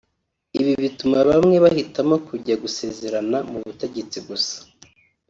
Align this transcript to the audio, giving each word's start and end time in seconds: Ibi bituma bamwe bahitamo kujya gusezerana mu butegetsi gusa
Ibi 0.59 0.73
bituma 0.83 1.17
bamwe 1.29 1.55
bahitamo 1.65 2.15
kujya 2.27 2.55
gusezerana 2.63 3.37
mu 3.51 3.57
butegetsi 3.65 4.17
gusa 4.27 4.57